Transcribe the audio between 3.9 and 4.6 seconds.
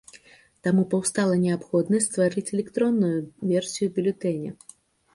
бюлетэня.